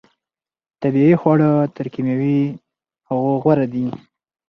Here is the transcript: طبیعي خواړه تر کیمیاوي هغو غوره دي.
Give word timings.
طبیعي 0.81 1.15
خواړه 1.21 1.49
تر 1.75 1.85
کیمیاوي 1.93 2.41
هغو 3.09 3.31
غوره 3.43 3.65
دي. 3.73 3.85